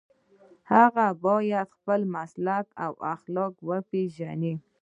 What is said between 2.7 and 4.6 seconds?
او اخلاق وپيژني.